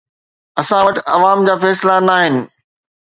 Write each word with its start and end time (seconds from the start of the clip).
اسان 0.61 0.81
وٽ 0.87 0.97
عوام 1.15 1.39
جا 1.49 1.55
فيصلا 1.65 1.99
ناهن. 2.07 2.35